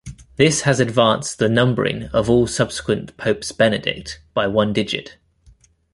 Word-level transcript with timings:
This 0.35 0.61
has 0.61 0.79
advanced 0.79 1.37
the 1.37 1.47
numbering 1.47 2.05
of 2.05 2.27
all 2.27 2.47
subsequent 2.47 3.15
Popes 3.17 3.51
Benedict 3.51 4.19
by 4.33 4.47
one 4.47 4.73
digit. 4.73 5.17